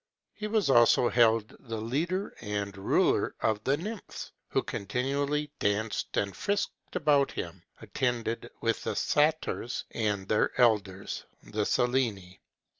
[0.33, 6.35] He was also held the leader and ruler of the Nymphs, who continually danced and
[6.35, 12.39] frisked about him, attended with the Satyrs and their elders, the Sileni.